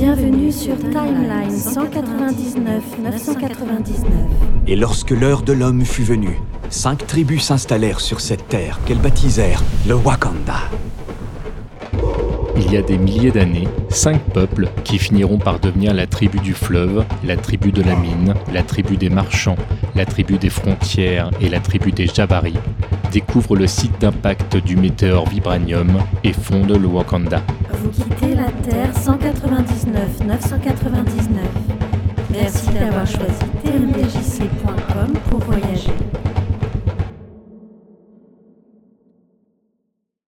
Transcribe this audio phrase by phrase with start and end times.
[0.00, 4.06] Bienvenue sur Timeline 199 999.
[4.66, 9.62] Et lorsque l'heure de l'homme fut venue, cinq tribus s'installèrent sur cette terre qu'elles baptisèrent
[9.86, 10.56] le Wakanda.
[12.56, 16.54] Il y a des milliers d'années, cinq peuples qui finiront par devenir la tribu du
[16.54, 19.56] fleuve, la tribu de la mine, la tribu des marchands,
[19.94, 22.54] la tribu des frontières et la tribu des Jabari,
[23.10, 25.90] découvrent le site d'impact du météore Vibranium
[26.24, 27.42] et fondent le Wakanda.
[27.82, 31.44] Vous quittez la Terre 199 999.
[32.30, 36.19] Merci d'avoir choisi tmdjc.com pour voyager.